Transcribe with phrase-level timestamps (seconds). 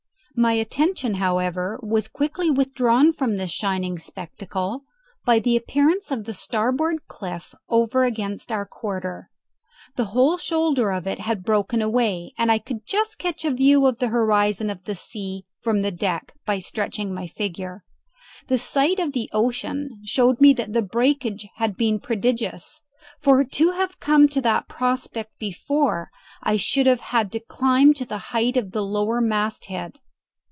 [0.33, 4.85] My attention, however, was quickly withdrawn from this shining spectacle
[5.25, 9.29] by the appearance of the starboard cliff over against our quarter.
[9.97, 13.85] The whole shoulder of it had broken away and I could just catch a view
[13.85, 17.83] of the horizon of the sea from the deck by stretching my figure.
[18.47, 22.81] The sight of the ocean showed me that the breakage had been prodigious,
[23.19, 26.09] for to have come to that prospect before,
[26.41, 29.99] I should have had to climb to the height of the main lower masthead.